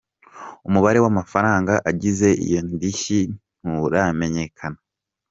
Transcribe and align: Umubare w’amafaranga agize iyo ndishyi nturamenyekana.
Umubare 0.67 0.99
w’amafaranga 1.03 1.73
agize 1.89 2.27
iyo 2.45 2.59
ndishyi 2.71 3.19
nturamenyekana. 3.61 4.79